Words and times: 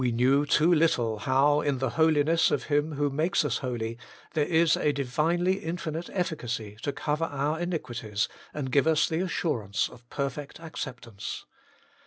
We 0.03 0.11
knew 0.11 0.47
too 0.47 0.73
little 0.73 1.19
how. 1.19 1.61
in 1.61 1.77
the 1.77 1.91
Holiness 1.91 2.49
of 2.49 2.63
Him 2.63 2.93
who 2.93 3.11
makes 3.11 3.45
us 3.45 3.59
holy, 3.59 3.99
there 4.33 4.47
is 4.47 4.75
a 4.75 4.91
Divinely 4.91 5.59
infinite 5.59 6.09
efficacy 6.11 6.75
to 6.81 6.91
cover 6.91 7.25
our 7.25 7.59
iniquities, 7.59 8.27
and 8.51 8.71
give 8.71 8.87
us 8.87 9.07
the 9.07 9.19
assurance 9.19 9.89
of 9.89 10.09
perfect 10.09 10.59
acceptance. 10.59 11.45